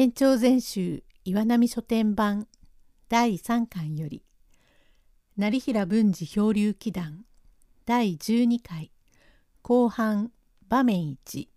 [0.00, 2.46] 延長全集岩波書店版
[3.10, 4.24] 第3巻より
[5.36, 7.26] 成平文治漂流記談
[7.84, 8.90] 第12回
[9.60, 10.32] 後半
[10.70, 11.48] 場面1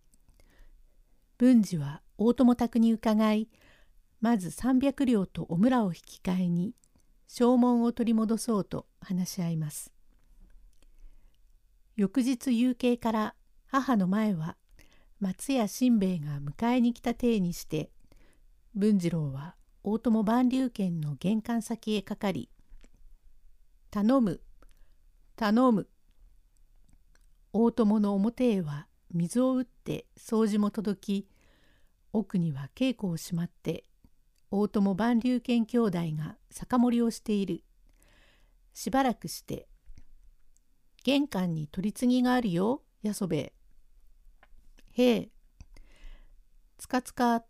[1.37, 3.47] 文治は大友宅に伺い
[4.19, 6.73] まず300両とお村を引き換えに
[7.29, 9.93] 証文を取り戻そうと話し合います。
[11.95, 13.35] 翌日夕景から
[13.67, 14.57] 母の前は
[15.21, 17.89] 松屋新兵衛が迎えに来た体にして
[18.75, 22.49] 文次郎は大友万流軒の玄関先へかかり
[23.91, 24.41] 「頼む
[25.35, 25.87] 頼む」
[27.53, 31.29] 大友の表へは水を打って掃除も届き
[32.13, 33.85] 奥には稽古をしまって
[34.49, 37.63] 大友万流軒兄弟が酒盛りをしている。
[38.73, 39.67] しばらくして
[41.03, 43.53] 「玄関に取り次ぎがあるよやそべ」
[44.93, 45.29] 「へえ」
[46.79, 47.45] つかつか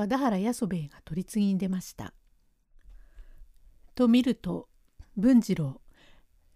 [0.00, 2.14] 和田原八十兵衛が取り次ぎに出ました。
[3.94, 4.66] と見ると
[5.18, 5.82] 文次郎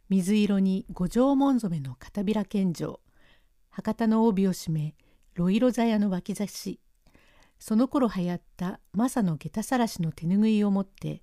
[0.09, 3.01] 水色に五条紋染めの片びら献上
[3.69, 4.95] 博多の帯を締め
[5.35, 6.81] ロイロザヤの脇差し
[7.59, 11.23] その頃流行った正の下駄さらしの手ぬぐいを持って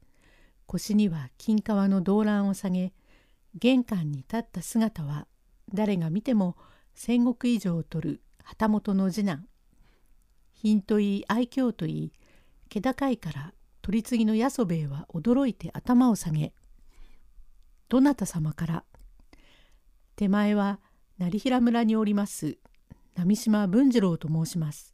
[0.67, 2.94] 腰には金皮の動乱を下げ
[3.55, 5.25] 玄関に立った姿は
[5.73, 6.55] 誰が見ても
[6.94, 9.47] 戦国以上を取る旗本の次男
[10.62, 12.12] 品といい愛嬌といい
[12.70, 16.54] 気高いから取り次ぎの八十兵衛は驚いて頭を下げ
[17.90, 18.86] 「どなた様から
[20.16, 20.80] 手前は
[21.17, 22.59] 成平村におります
[23.16, 24.94] 波島文次郎と申します。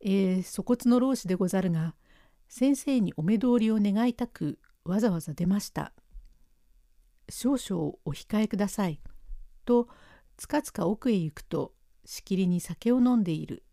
[0.00, 1.94] えー、粗骨の老子でござるが
[2.48, 5.92] 先生にお目通りを願いたくわざわざ出ました。
[7.28, 9.00] 少々お控えください。
[9.64, 9.88] と
[10.36, 11.72] つかつか奥へ行くと
[12.04, 13.64] しきりに酒を飲んでいる。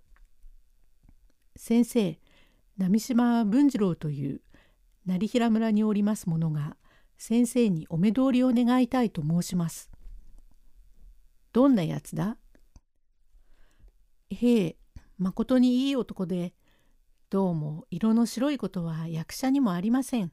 [1.55, 2.19] 先生
[2.77, 4.41] 波島文次郎という
[5.05, 6.75] 成平村におります者が
[7.17, 9.91] 先生にお目通りを願いたいと申します。
[11.53, 12.37] どんなやつだ？
[14.29, 14.77] へえ
[15.17, 16.53] まことにいい男で
[17.29, 20.31] どうも色の白いことは役者にもありません。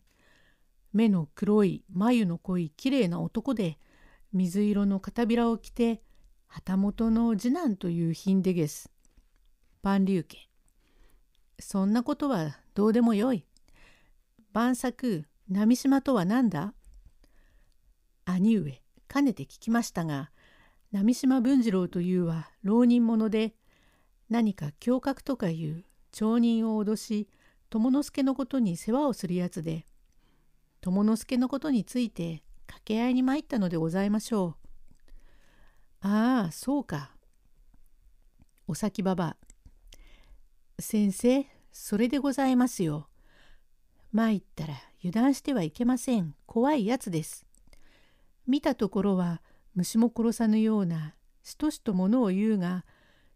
[0.92, 3.78] 目の黒い眉の濃いきれいな男で
[4.32, 6.00] 水色の片びらを着て
[6.47, 8.91] 旗本の次男という品でげす。
[9.82, 10.47] 万流家。
[11.58, 13.44] そんなことはどうでもよい。
[14.52, 16.72] 晩作、波島とは何だ？
[18.24, 20.30] 兄上、かねて聞きましたが、
[20.92, 23.54] 波島文次郎というは浪人者で、
[24.30, 27.28] 何か侠客とかいう町人を脅し、
[27.70, 29.86] 友之助のことに世話をするやつで、
[30.80, 34.56] 友之助のことについて掛け合いに参ったのでございましょ
[36.02, 36.06] う。
[36.06, 37.10] ああ、そうか。
[38.66, 39.36] お先ばば。
[40.81, 43.09] 先生、それでございますよ。
[44.12, 46.34] 参ったら油断してはいけません。
[46.47, 47.47] 怖いやつです。
[48.47, 49.43] 見たところは
[49.75, 52.84] 虫も殺さぬようなしとしとものを言うが、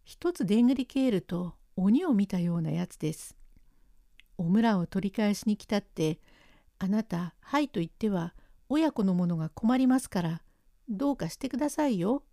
[0.05, 3.35] 一つでんぐりけえると鬼を見たようなやつです。
[4.37, 6.19] お村を取り返しに来たって、
[6.79, 8.33] あなた、はいと言っては
[8.69, 10.41] 親子の者が困りますから、
[10.87, 12.23] どうかしてくださいよ。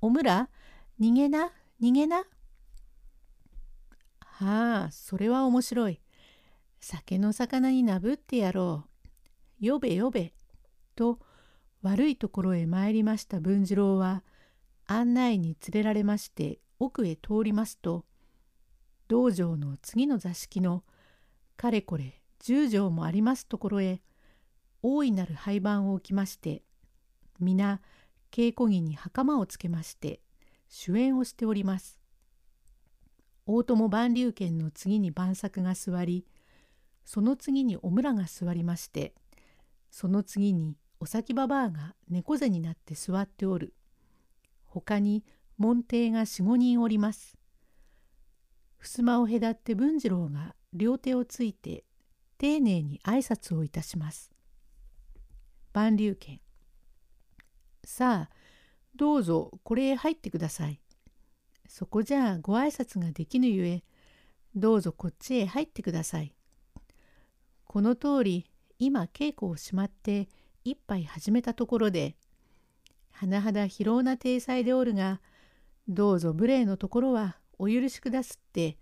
[0.00, 0.48] お村、
[0.98, 1.52] 逃げな、
[1.82, 2.24] 逃げな。
[4.38, 6.00] はあ、それは面白い。
[6.78, 8.84] 酒の魚になぶってやろ
[9.62, 9.66] う。
[9.66, 10.34] 呼べ呼べ。
[10.94, 11.20] と
[11.82, 14.24] 悪いところへ参りました文次郎は
[14.86, 18.04] 案内に連れられまして奥へ通りますと
[19.08, 20.82] 道場の次の座敷の
[21.56, 24.02] かれこれ十畳もありますところへ
[24.82, 26.62] 大いなる廃盤を置きまして
[27.38, 27.80] 皆
[28.32, 30.20] 稽古着に袴をつけまして
[30.68, 32.05] 主演をしております。
[33.46, 36.26] 大友万流軒の次に万作が座り
[37.04, 39.14] その次にお村が座りまして
[39.90, 43.74] その次にお先ばばあが猫背になって座っておる
[44.64, 45.24] 他に
[45.58, 47.38] 門弟が四五人おります。
[48.78, 51.84] 襖を隔って文次郎が両手をついて
[52.36, 54.30] 丁寧に挨拶をいたします。
[55.72, 56.40] 万流軒
[57.84, 58.30] さあ
[58.94, 60.80] どうぞこれへ入ってください。
[61.68, 63.82] そこじゃご挨拶ができぬゆえ、
[64.54, 66.34] どうぞこっちへ入ってください。
[67.64, 70.28] この通り、今稽古をしまって
[70.64, 72.16] 一杯始めたところで、
[73.20, 75.20] 甚だ疲労な体裁でおるが、
[75.88, 78.78] どうぞ無礼のところはお許しくだすって、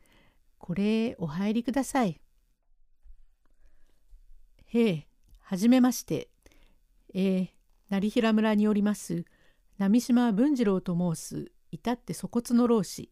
[0.58, 2.20] これへお入りください。
[4.66, 5.06] へえ、
[5.40, 6.28] はじめまして。
[7.12, 7.48] えー、
[7.90, 9.24] 成平村におります、
[9.78, 13.10] 波島文次郎と申す至って粗骨の老子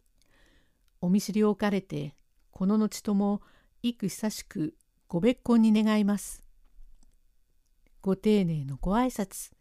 [1.00, 2.14] お見知りをかれて
[2.52, 3.42] この後とも
[3.82, 4.76] 幾久しく
[5.08, 6.44] ご別婚に願います。
[8.00, 9.52] ご丁寧のご挨拶。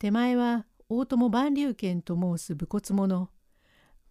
[0.00, 3.30] 手前は大友万竜拳と申す武骨者。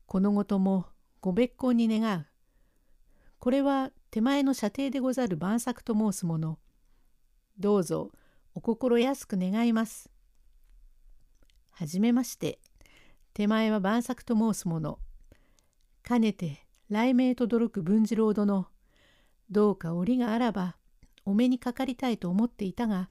[0.05, 0.85] このごとも
[1.19, 2.25] ご別婚に願う。
[3.39, 6.57] これは手前の射程でござる万作と申すもの。
[7.57, 8.11] どうぞ
[8.55, 10.09] お心安く願います。
[11.71, 12.59] はじめまして。
[13.33, 14.99] 手前は万作と申すもの。
[16.03, 18.67] かねて雷鳴とどろく文次郎殿。
[19.49, 20.75] どうか折があらば
[21.25, 23.09] お目にかかりたいと思っていたが、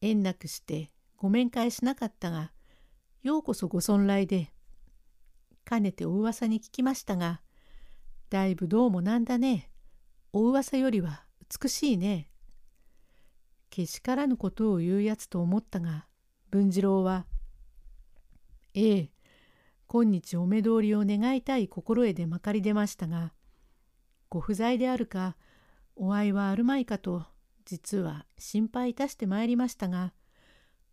[0.00, 2.52] 縁なくしてご面会しなかったが、
[3.22, 4.52] ようこそご尊来で。
[5.64, 7.42] かねてお噂に聞きましたが、
[8.30, 9.70] だいぶどうもなんだね。
[10.32, 11.24] お噂よりは
[11.62, 12.30] 美しいね。
[13.68, 16.06] けしからぬことを言うやつと思ったが、
[16.50, 17.26] 文次郎は、
[18.74, 19.10] ええ、
[19.88, 23.32] 今日お目通りを願いたい心得でまかり出ましたが、
[24.28, 25.36] ご不在であるか、
[25.94, 27.24] お会いはあるまいかと、
[27.64, 30.12] 実は心配いたしてまいりましたが、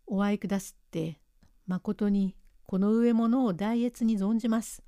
[0.06, 1.18] お会いくだすって、
[1.66, 2.36] まことに
[2.66, 4.82] この上ものを大悦に存じます。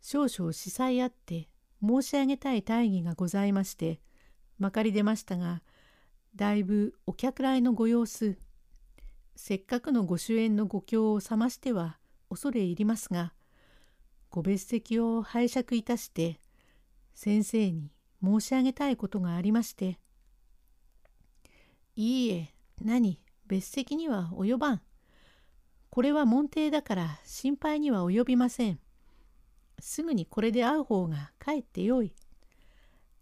[0.00, 1.48] 少々司祭あって
[1.82, 4.00] 申し上げたい大義がございまして、
[4.58, 5.62] まかり出ましたが、
[6.36, 8.38] だいぶお客来のご様子、
[9.36, 11.98] せっかくのご主演のご興を覚ましては
[12.28, 13.32] 恐れ入りますが、
[14.30, 16.40] ご別席を拝借いたして、
[17.14, 17.90] 先生に
[18.22, 19.98] 申し上げたいことがありまして。
[21.96, 24.82] いいえ、何、別席には及ばん。
[25.90, 28.78] これは門弟だから心配には及びません。
[29.80, 32.14] すぐにこれで会う方がかえってよい。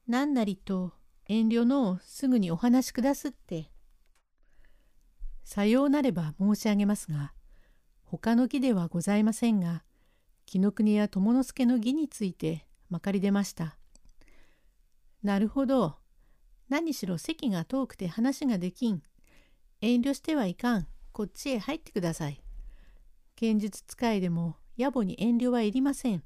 [0.08, 0.92] 何なりと
[1.28, 3.70] 遠慮のすぐにお話しくだすって。
[5.44, 7.32] さようなれば申し上げますが、
[8.08, 9.82] 他の義ではございませんが、
[10.46, 13.76] 紀ノ国や友之助の義についてまかり出ました。
[15.24, 15.96] なるほど。
[16.68, 19.02] 何しろ席が遠くて話ができん。
[19.80, 20.86] 遠慮してはいかん。
[21.10, 22.40] こっちへ入ってください。
[23.34, 26.22] 剣術使いでも野暮に遠慮はいりません。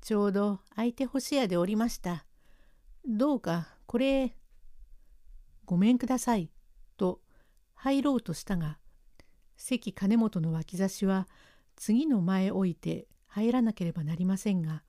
[0.00, 2.26] ちょうど相手干し屋でおりました。
[3.06, 4.36] どうかこれへ
[5.66, 6.50] ごめんください。
[6.96, 7.20] と
[7.74, 8.79] 入ろうとしたが、
[9.62, 11.28] 関金本の脇差しは
[11.76, 14.82] 次の前置いて入らなければなりませんが、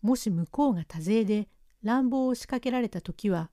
[0.00, 1.48] もし向こうが多勢で
[1.82, 3.50] 乱暴を仕掛けられた時は、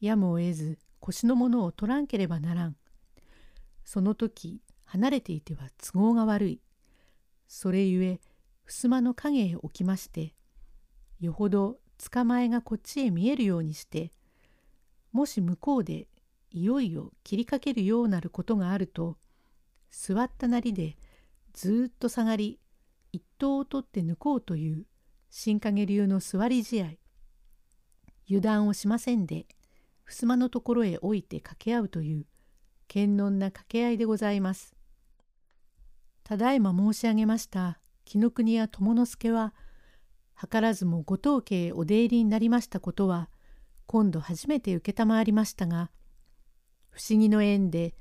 [0.00, 2.76] やむを得ず腰のものを取らんければならん。
[3.84, 6.60] その時離れていては都合が悪い。
[7.48, 8.20] それゆえ
[8.66, 10.34] 襖の影へ置きまして
[11.20, 11.78] よほど
[12.12, 14.10] 捕まえがこっちへ見えるようにして
[15.12, 16.08] もし向こうで
[16.50, 19.16] いよいよ切りかけるようなることがあると
[19.90, 20.96] 座ったなりで
[21.52, 22.60] ずっと下がり
[23.12, 24.86] 一刀を取って抜こうという
[25.30, 26.86] 新影流の座り試合
[28.28, 29.46] 油断をしませんで
[30.04, 32.26] 襖のところへ置いて掛け合うという
[32.88, 34.76] 堅能な掛け合いでございます。
[36.26, 39.54] ただいま申し上げました紀ノ国や友之助は
[40.36, 43.30] 図らずもご当家へお出入りになりましたことは
[43.86, 45.92] 今度初めて承りましたが
[46.90, 47.94] 不思議の縁で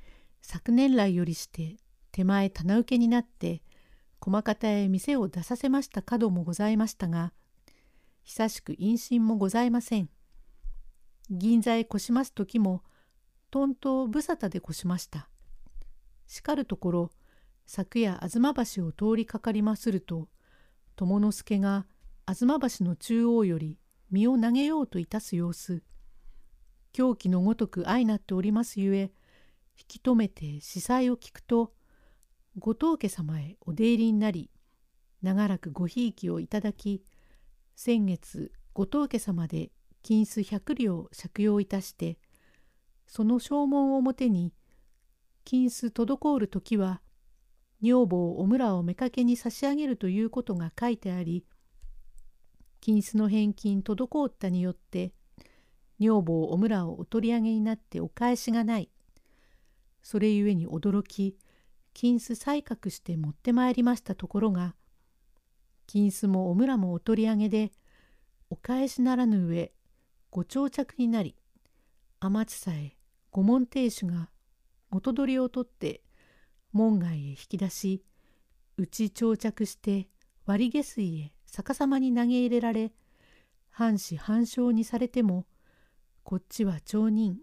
[0.47, 1.77] 昨年来よりして
[2.11, 3.63] 手前棚受けになって
[4.19, 7.33] 駒方へ店を出させました角もございましたが
[8.23, 10.09] 久しく音信もございません。
[11.31, 12.83] 銀座へ越します時も
[13.49, 15.29] とんと無沙汰で越しました。
[16.27, 17.11] しかるところ
[17.65, 20.27] 昨夜吾妻橋を通りかかりますると
[20.95, 21.87] 友之助が
[22.27, 23.79] 吾妻橋の中央より
[24.11, 25.81] 身を投げようといたす様子
[26.93, 29.11] 狂気のごとく相なっておりますゆえ
[29.77, 31.73] 引き止めて司祭を聞くと
[32.57, 34.49] 後藤家様へお出入りになり
[35.21, 37.03] 長らくごひいきをいただき
[37.75, 42.17] 先月後藤家様で金子百両借用いたして
[43.07, 44.53] その証文をもてに
[45.43, 47.01] 金子滞る時は
[47.81, 51.45] 女房お村を妾に差し上げるということが書いてあり
[52.81, 55.11] 金子の返金滞ったによって
[55.99, 58.89] 女房お村をお取り上げになってお返しがない。
[60.05, 61.35] それゆえに驚き
[61.95, 64.75] 金子採覚して持ってまいりましたところが
[65.87, 67.71] 金子もお村もお取り上げで
[68.51, 69.71] お返しならぬ上
[70.29, 71.35] ご長着になり
[72.19, 72.95] 天地さえ
[73.31, 74.29] 御門亭主が
[74.91, 76.03] 元取りを取って
[76.71, 78.03] 門外へ引き出し
[78.77, 80.07] 内長着して
[80.45, 82.91] 割下水へ逆さまに投げ入れられ
[83.71, 85.47] 半死半生にされても
[86.23, 87.39] こっちは町人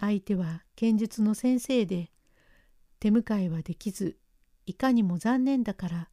[0.00, 2.10] 相手は剣術の先生で
[2.98, 4.18] 手向かいはできず
[4.66, 6.08] いかにも残念だから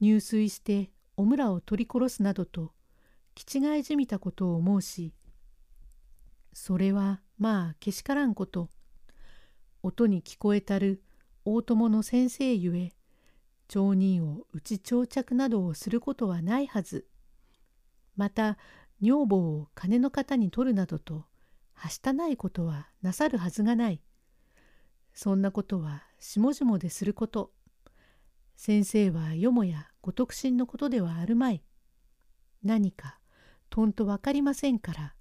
[0.00, 2.72] 入水してお村を取り殺すなどと
[3.34, 5.14] 気違いじみたことを申し
[6.52, 8.70] それはまあけしからんこと。
[9.82, 11.02] 音に聞こえたる
[11.44, 12.92] 大友の先生ゆえ
[13.68, 17.06] 町人を打ち長着などをすることはないはず。
[18.16, 18.56] また
[19.02, 21.26] 女房を金の方に取るなどと
[21.74, 24.00] はしたないことはなさるはずがない。
[25.12, 27.52] そんなことは下々ですること。
[28.56, 31.62] 先生はよもやご特進のことではあるまい。
[32.62, 33.18] 何か
[33.70, 35.14] とんと分かりませんから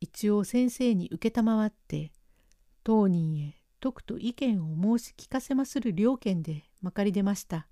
[0.00, 2.12] 一応先生に承って
[2.82, 7.66] 当人へとくと意見を申し聞かせまする了見でまかり出ました。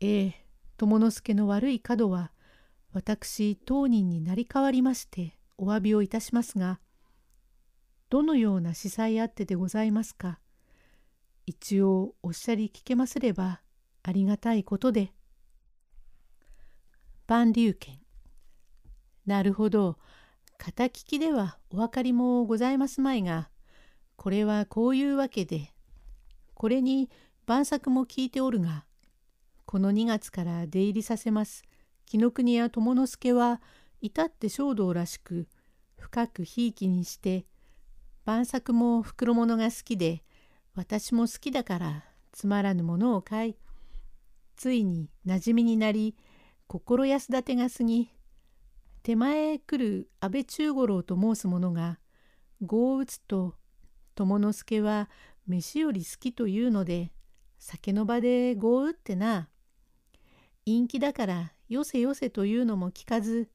[0.00, 0.44] ええ
[0.76, 2.32] 友之助の悪い角は
[2.92, 6.80] 私当人になり代わりましてお詫びをいたしますが
[8.10, 10.38] どのような司祭あってでございますか
[11.46, 13.60] 一応おっしゃり聞けますれば
[14.02, 15.12] ありがたいことで。
[17.26, 17.98] 万流剣
[19.24, 19.96] なるほど
[20.58, 23.48] 片利きではお分かりもございますまいが
[24.16, 25.72] これはこういうわけで
[26.52, 27.10] これに
[27.46, 28.84] 晩作も聞いておるが
[29.64, 31.62] この2月から出入りさせます
[32.04, 33.62] 紀ノ国や友之助は
[34.04, 35.48] 至って衝動らしく
[35.98, 37.46] 深くひいきにして
[38.26, 40.22] 晩作も袋物が好きで
[40.74, 43.56] 私も好きだからつまらぬものを買い
[44.56, 46.14] ついに馴染みになり
[46.66, 48.10] 心安立てが過ぎ
[49.02, 51.98] 手前へ来る安倍中五郎と申す者が
[52.60, 53.54] 碁を打つと
[54.14, 55.08] 友之助は
[55.46, 57.10] 飯より好きというので
[57.58, 59.48] 酒の場で碁を打ってな。
[60.66, 63.48] 陰気だからよせよせというのも聞かず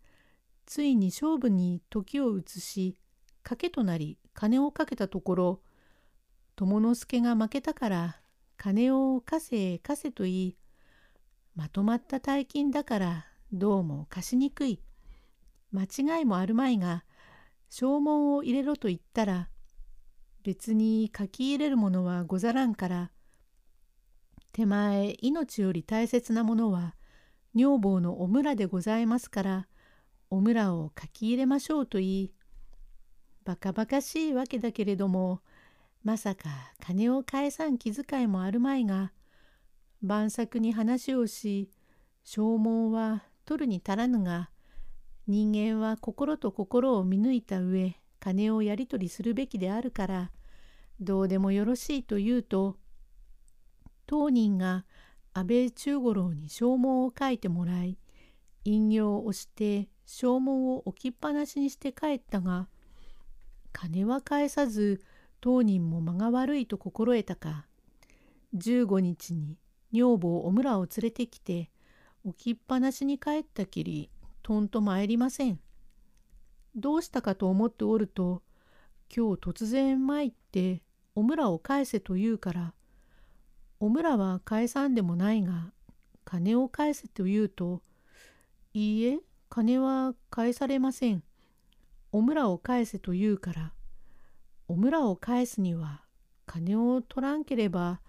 [0.69, 2.95] ついに勝負に時を移し
[3.43, 5.61] 賭けとなり金をかけたところ
[6.55, 8.21] 友之助が負けたから
[8.55, 10.57] 金を貸せ貸せと言い
[11.55, 14.79] まとまった大金だからどうも貸しにくい。
[15.71, 15.85] 間
[16.19, 17.03] 違いもあるまいが
[17.71, 19.49] 証文を入れろと言ったら
[20.43, 23.11] 別に書き入れるものはござらんから
[24.51, 26.95] 手前命より大切なものは
[27.55, 29.67] 女房のお村でございますから
[30.31, 32.31] お村を書き入れましょうと言い
[33.45, 35.41] バカバカしいわけだけれども
[36.03, 39.11] まさか金を返さん気遣いもあるまいが
[40.01, 41.69] 晩作に話をし
[42.23, 44.49] 証文は取るに足らぬが
[45.27, 50.31] 人間は心と心を見抜いた上金をやり取りするべきであるから
[50.99, 52.77] どうでもよろしいと言うと
[54.05, 54.85] 当人が
[55.33, 57.97] 安倍中五郎に証文を書いてもらい
[58.65, 62.67] 引用をして証文を置きっぱなしにして帰ったが
[63.71, 65.03] 金は返さず
[65.39, 67.67] 当人も間が悪いと心得たか
[68.55, 69.55] 15日に
[69.93, 71.69] 女房お村を連れてきて
[72.25, 74.09] 置きっぱなしに帰ったきり
[74.41, 75.59] とんと参りません。
[76.75, 78.41] どうしたかと思っておると
[79.15, 80.81] 今日突然参って
[81.13, 82.73] お村を返せと言うから
[83.79, 85.71] お村は返さんでもないが
[86.25, 87.81] 金を返せと言うと
[88.73, 91.23] いいえ金は返されません。
[92.11, 93.73] お村を返せと言うから
[94.67, 96.01] お村を返すには
[96.47, 98.01] 金を取らんければ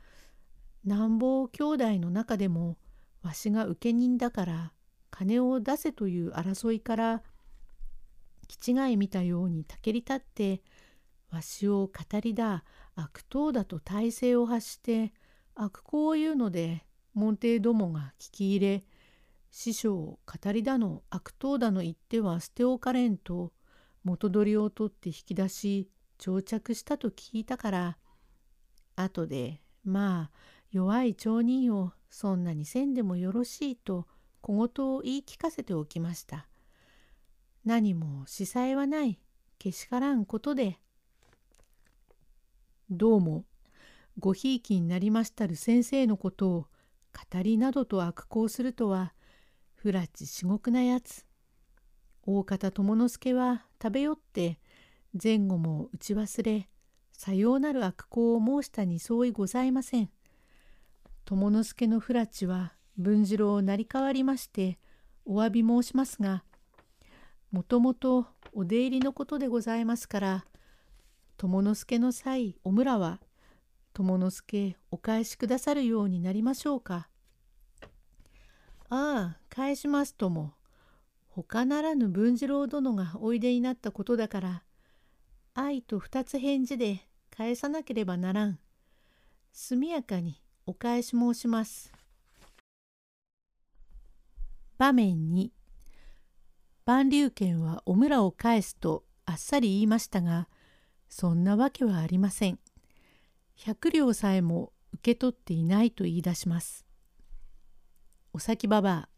[0.85, 2.78] なんぼ兄弟の中でも
[3.23, 4.73] わしが請人だから
[5.11, 7.23] 金を出せという争いから
[8.49, 10.62] 気違い見たようにたけり立って
[11.30, 15.12] わしを語りだ悪党だと体勢を発して
[15.54, 18.85] 悪行を言うので門弟どもが聞き入れ
[19.50, 23.52] 師匠語りだの悪党だの言っては捨ておかれんと
[24.04, 25.88] 元取りを取って引き出し
[26.19, 27.99] 長着したと聞いたから
[28.97, 30.38] 後でまあ
[30.71, 34.07] 弱い町人をそんなにせんでもよろしいと
[34.40, 36.47] 小言を言い聞かせておきました。
[37.64, 39.21] 何も司祭はない
[39.59, 40.78] けしからんことで
[42.88, 43.45] どうも
[44.19, 46.66] ごひいきになりましたる先生のことを
[47.33, 49.12] 語りなどと悪行するとは
[49.82, 51.25] 不らち至極なやつ。
[52.26, 54.58] 大方友之助は食べよって
[55.20, 56.68] 前後も打ち忘れ
[57.12, 60.10] さようなる悪行を申したに相違ございません。
[61.25, 64.78] 友之助の不らちは文次郎を成り代わりまして
[65.25, 66.44] お詫び申しますが
[67.50, 70.44] もともとお出入りのことでございますから
[71.38, 73.18] 友之助の際お村は
[73.94, 77.08] 友之助お返しくださるようになりましょうか。
[78.90, 80.52] ああ返しますとも
[81.28, 84.62] 他ならぬ文次郎殿がおいでになったことだから
[85.54, 88.59] 愛と二つ返事で返さなければならん。
[89.52, 91.92] 速やかにお返し申します。
[94.78, 95.52] 場面に
[96.87, 100.49] 万竜拳はお村を返すとあっさり言いましたが、
[101.09, 102.59] そんなわけはありません。
[103.54, 106.89] 百両さえも受け取っていないと言い出します。
[108.32, 109.08] お先ばば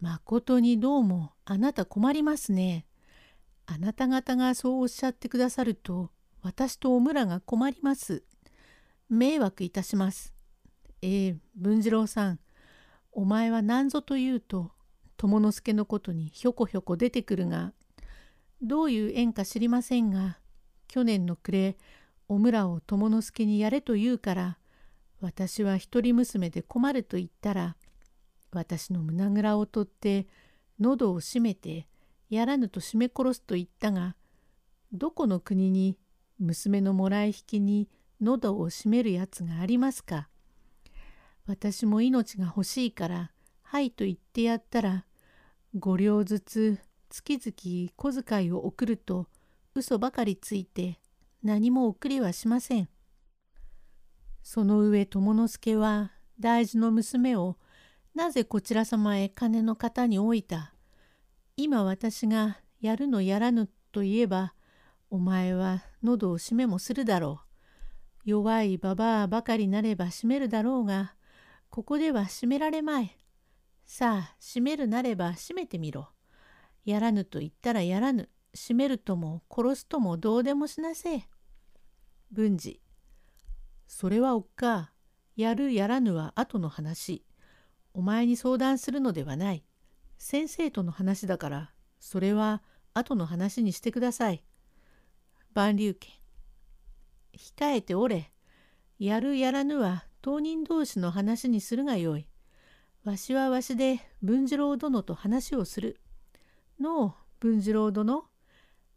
[0.00, 2.86] まことにどうもあなた困りますね。
[3.66, 6.10] あなた方がそうおっしゃってくださると
[6.42, 8.22] 私とお村が困ります。
[9.08, 10.32] 迷惑いたします。
[11.02, 12.38] ええ文次郎さん
[13.10, 14.70] お前は何ぞと言うと
[15.16, 17.72] 友之助のことにひょこひょこ出てくるが
[18.60, 20.38] どういう縁か知りませんが
[20.88, 21.76] 去年の暮れ
[22.28, 24.58] お村を友之助にやれと言うから
[25.22, 27.76] 私は一人娘で困ると言ったら
[28.50, 30.26] 私の胸ぐらを取って
[30.80, 31.86] 喉を締めて
[32.28, 34.16] やらぬと締め殺すと言ったが
[34.92, 35.96] どこの国に
[36.40, 37.88] 娘のもらい引きに
[38.20, 40.28] 喉を締めるやつがありますか
[41.46, 43.30] 私も命が欲しいから
[43.62, 45.04] はいと言ってやったら
[45.78, 46.78] 5両ずつ
[47.10, 49.28] 月々小遣いを送ると
[49.76, 50.98] 嘘ばかりついて
[51.44, 52.88] 何も送りはしません。
[54.42, 57.56] その上友之助は大事の娘を
[58.14, 60.74] なぜこちら様へ金の方に置いた？
[61.56, 64.54] 今私がやるのやらぬと言えば
[65.08, 67.40] お前は喉を締めもするだろ
[68.26, 68.30] う。
[68.30, 71.14] 弱いババアばかりなれば締めるだろうが
[71.70, 73.16] ここでは締められまい。
[73.86, 76.10] さあ締めるなれば締めてみろ。
[76.84, 78.28] やらぬと言ったらやらぬ。
[78.54, 81.28] 締めるとも殺すともどうでもしなせえ。
[82.30, 82.81] 文治。
[83.86, 84.92] それはおっか。
[85.36, 87.24] やるやらぬは後の話。
[87.94, 89.64] お前に相談するのではない。
[90.18, 92.62] 先生との話だから、それは
[92.94, 94.44] 後の話にしてください。
[95.54, 96.20] 万竜家。
[97.36, 98.32] 控えておれ。
[98.98, 102.28] やるやらぬは当人同士の話にするがよい。
[103.04, 106.00] わしはわしで文次郎殿と話をする。
[106.78, 108.24] のう、文次郎殿。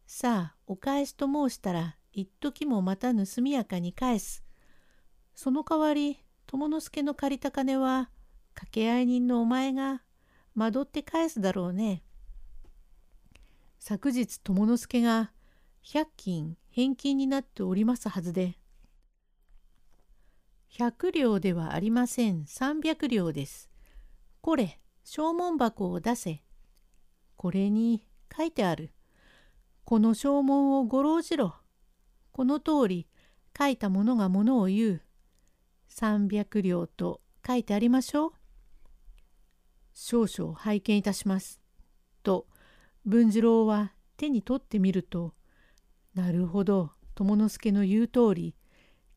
[0.05, 4.44] さあ、お返しと申したら、一時もまた盗みやかに返す。
[5.35, 8.09] その代わり、友之助の借りた金は、
[8.53, 10.01] 掛け合い人のお前が、
[10.55, 12.03] 惑って返すだろうね。
[13.79, 15.31] 昨日友之助が、
[15.83, 18.57] 百金返金になっておりますはずで、
[20.69, 23.69] 百両ではありません、三百両です。
[24.41, 26.43] これ、証文箱を出せ。
[27.35, 28.91] これに書いてある。
[29.83, 31.55] この証文をごろうじろ。
[32.31, 33.07] この通り
[33.57, 35.04] 書いたものがものを言う。
[35.97, 38.31] 三百両と書いてありましょう。
[39.93, 41.61] 少々拝見いたします。
[42.21, 42.47] と
[43.05, 45.35] 文次郎は手に取ってみると
[46.13, 48.55] なるほど友之助の言う通り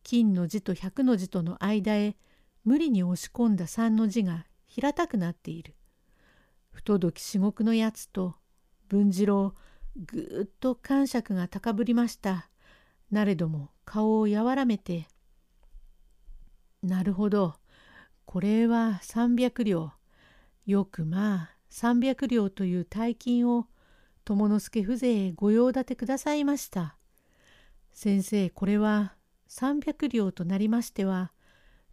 [0.04, 2.16] 金の字と百の字との間へ
[2.62, 5.74] 無理に押し込んだ三の字が平たくなっている。
[6.70, 8.36] 不届き至極のやつと
[8.86, 9.52] 文次郎
[9.96, 12.48] ぐーっと感触が高ぶりました。
[13.10, 15.08] なれども顔を柔らめて
[16.88, 17.54] 「なるほど
[18.24, 19.92] これは300両
[20.66, 23.66] よくまあ300両という大金を
[24.24, 26.96] 友之助風情へご用立てくださいました。
[27.92, 29.14] 先生これは
[29.48, 31.32] 300両となりましては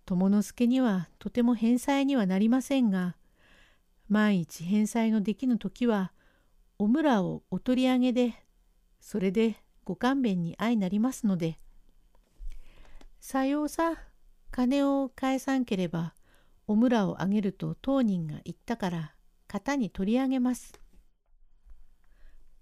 [0.05, 3.15] 友之助にはとても返済にはなりませんが
[4.09, 6.11] 万一返済のできぬ時は
[6.77, 8.33] お村をお取り上げで
[8.99, 11.59] それでご勘弁に相なりますので。
[13.27, 13.95] さようさ、
[14.51, 16.13] 金を返さんければ、
[16.67, 19.15] お村をあげると当人が言ったから、
[19.47, 20.79] 型に取り上げます。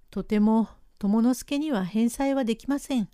[0.10, 0.69] とても
[1.00, 3.10] 友之助には返済はできません。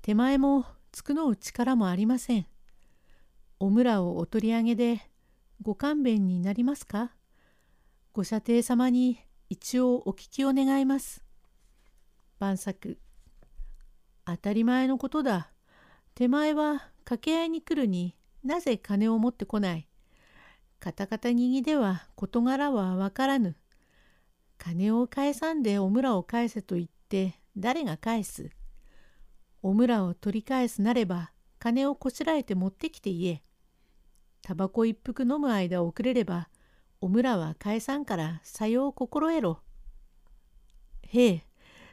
[0.00, 2.46] 手前も償う力もありません。
[3.60, 5.00] お村をお取り上げで
[5.60, 7.12] ご勘弁になりますか？
[8.12, 11.24] ご舎弟様に一応お聞きを願います。
[12.38, 12.98] 晩作
[14.24, 15.52] 当たり前のことだ。
[16.14, 19.86] 手前は掛け合いに来るになぜ金を持ってこない？
[20.80, 23.56] カタカタにぎでは事柄はわからぬ。
[24.58, 28.50] 金を返さんでお村を返せと言って誰が返す？
[29.62, 33.42] お村を取り返すなれば金をこしらえて持ってきて言え。
[34.42, 36.48] タバコ一服飲む間遅れれば
[37.00, 39.60] お村は返さんからさよう心得ろ。
[41.02, 41.44] へえ、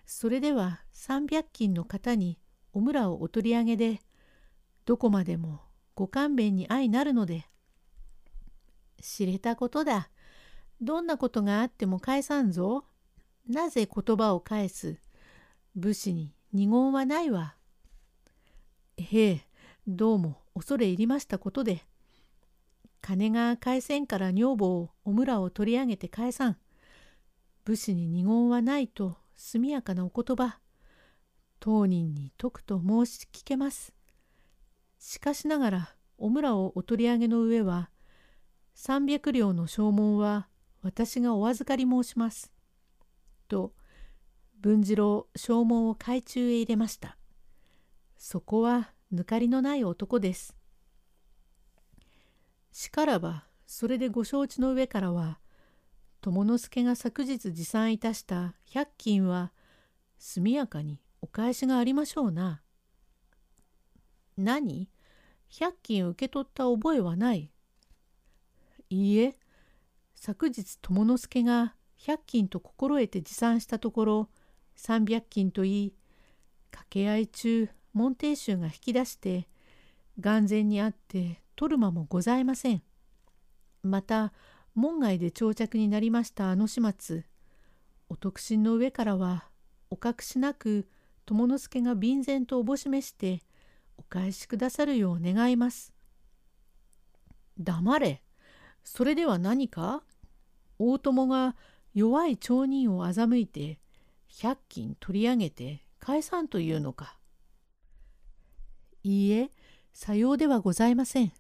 [0.06, 2.40] それでは300金の方に
[2.74, 4.02] お村をお取り上げで
[4.90, 5.62] どこまでも
[5.94, 7.46] ご勘弁に相なるので
[9.00, 10.10] 知れたことだ。
[10.82, 12.86] どんなことがあっても返さんぞ。
[13.48, 14.98] なぜ言葉を返す。
[15.76, 17.54] 武士に二言はないわ。
[18.98, 19.42] へえ
[19.88, 21.86] どうも恐れ入りましたことで。
[23.00, 26.58] 金が返せんから女房をお村を取り上げて返さん。
[27.64, 30.58] 武士に二言はないと速やかなお言葉。
[31.60, 33.99] 当人に説くと申し聞けます。
[35.00, 37.90] しかしながらお村をお取り上げの上は
[38.76, 40.48] 三百両の証文は
[40.82, 42.52] 私がお預かり申します。
[43.48, 43.74] と
[44.60, 47.18] 文次郎証文を懐中へ入れました。
[48.18, 50.56] そこは抜かりのない男です。
[52.72, 55.40] しからばそれでご承知の上からは
[56.22, 59.54] 友之助が昨日持参いたした百金は
[60.18, 62.62] 速やかにお返しがありましょうな。
[64.40, 64.90] 何？
[65.60, 67.52] 百金受け取った覚えはない。
[68.90, 69.36] いいえ、
[70.16, 74.30] 昨日友之助が百金と心得て持参したところ
[74.76, 75.94] 三百金といい
[76.72, 79.48] 掛け合い中門弟衆が引き出して
[80.20, 82.82] 眼前にあって取る間もございません。
[83.84, 84.34] また
[84.76, 87.24] 門外で長着になりましたあの始末
[88.10, 89.46] お特進の上からは
[89.90, 90.88] お隠しなく
[91.26, 93.42] 友之助が便然とおぼしめして
[94.00, 95.94] お返しくださるよう願います。
[97.60, 98.24] 黙れ。
[98.82, 100.04] それでは何か？
[100.80, 101.58] 大友が
[101.94, 103.78] 弱い町人を欺いて
[104.30, 107.18] 百金取り上げて返さんというのか。
[109.04, 109.52] いいえ、
[109.92, 111.34] さようではございません。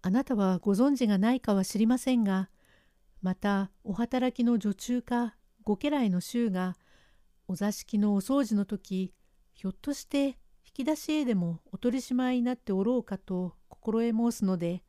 [0.00, 2.48] あなたはご存知がないかは知りませんが、
[3.20, 6.76] またお働きの女中かご家来の衆が
[7.46, 9.12] お座敷のお掃除の時
[9.52, 10.38] ひょっとして
[10.74, 14.82] き出しへでもお取りしまいになっておろうかと心得申すので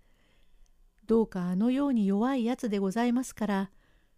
[1.05, 3.71] どうかあのように弱いやつでございますから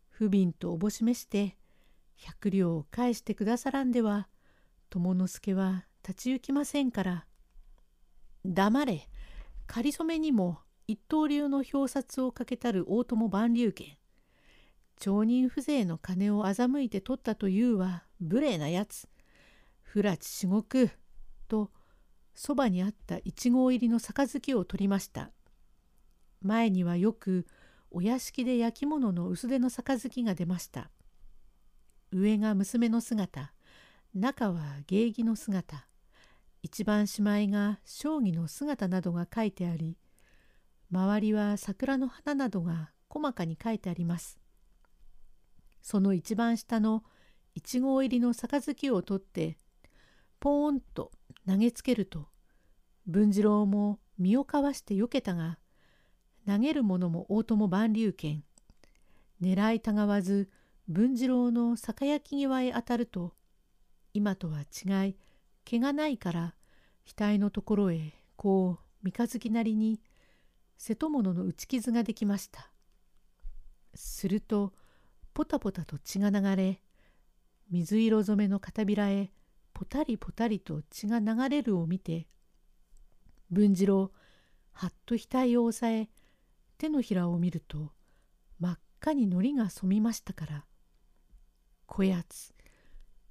[0.10, 1.58] 不憫とおぼしめして
[2.16, 4.28] 百両を返してくださらんでは
[4.90, 7.26] 友之助は立ち行きませんから
[8.46, 9.10] 黙れ
[9.68, 13.98] 仮初めにも一刀流の表札をかけたる大友万竜拳
[14.98, 19.08] 町人風情の金を欺いて取ったというは無礼なやつ。
[19.84, 20.90] 不埒至極。
[22.38, 25.32] そばにあった一合入りの杯を取りました。
[26.40, 27.48] 前にはよく
[27.90, 30.92] お屋敷で焼き物の薄手の杯が出ました。
[32.12, 33.54] 上が娘の姿、
[34.14, 35.88] 中は芸妓の姿、
[36.62, 39.98] 一番しまいが将棋の姿などが書いてあり、
[40.92, 44.38] 周りは桜の花などが細かに書いてあります。
[45.82, 47.04] その一番下の
[47.56, 49.58] 一合入りの杯を取って
[50.40, 51.12] ポーンと
[51.48, 52.28] 投げつけると
[53.08, 55.60] 文次郎も身をかわしてよけたが
[56.46, 58.44] 投げる者も大友万竜拳
[59.42, 60.50] 狙いたがわず
[60.88, 63.34] 文次郎の酒焼き際へ当たると
[64.14, 65.16] 今とは違い
[65.64, 66.56] 毛がないから
[67.06, 70.02] 額のところへこう三日月なりに
[70.78, 72.70] 瀬戸物の打ち傷ができました。
[73.96, 74.74] すると
[75.34, 76.82] ポタポタと血が流れ
[77.72, 79.32] 水色染めの片びらへ
[79.78, 82.26] ポタリポタリと血が流れるを見て
[83.52, 84.12] 文次郎
[84.72, 86.10] はっと額を押さえ
[86.80, 87.92] 手のひらを見ると
[88.60, 90.66] 真っ赤にのりが染みましたから
[91.86, 92.56] 「こやつ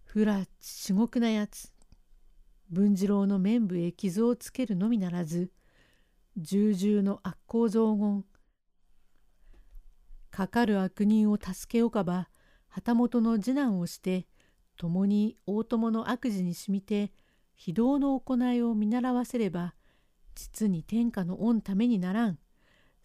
[0.05, 1.73] ふら至極なやつ」
[2.71, 5.51] 文次郎の面部へ傷をつけるのみならず
[6.37, 8.25] 重々の悪行雑言
[10.31, 12.31] かかる悪人を助けおかば
[12.69, 14.29] 旗本の次男をして
[14.77, 17.13] 共に大友の悪事にしみて
[17.55, 19.75] 非道の行いを見習わせれば
[20.35, 22.39] 実に天下の御ためにならん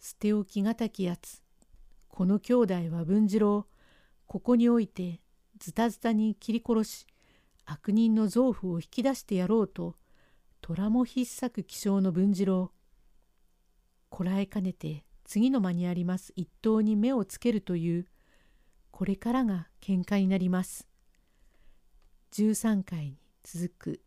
[0.00, 1.42] 捨て置きがたきやつ
[2.08, 3.66] この兄弟は文次郎
[4.26, 5.20] ここにおいて
[5.58, 7.06] ズタズタに切り殺し
[7.64, 9.96] 悪人の臓腑を引き出してやろうと
[10.60, 12.70] 虎も必作気性の文次郎
[14.10, 18.06] こらえかねて次の間にあります一刀に目をつけるという
[18.90, 20.91] これからが喧嘩になります。
[22.32, 24.00] 13回に続く